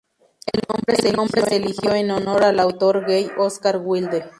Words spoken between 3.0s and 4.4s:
gay Oscar Wilde.